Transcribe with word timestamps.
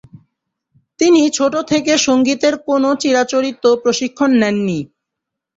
তিনি 0.99 1.21
ছোট 1.33 1.53
থেকে 1.71 1.93
সংগীতের 1.97 2.55
কোনও 2.67 2.89
চিরাচরিত 2.95 3.63
প্রশিক্ষণ 3.83 4.29
নেননি। 4.41 4.79